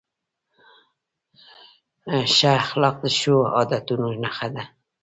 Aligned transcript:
ښه 2.33 2.49
اخلاق 2.61 2.95
د 3.03 3.05
ښو 3.17 3.35
عادتونو 3.55 4.07
نښه 4.23 4.47
ده. 4.53 4.63